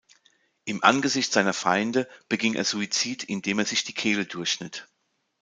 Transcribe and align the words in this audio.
Im 0.65 0.83
Angesicht 0.83 1.31
seiner 1.31 1.53
Feinde 1.53 2.09
beging 2.27 2.55
er 2.55 2.65
Suizid, 2.65 3.23
indem 3.23 3.59
er 3.59 3.65
sich 3.65 3.83
die 3.83 3.93
Kehle 3.93 4.25
durchschnitt. 4.25 4.87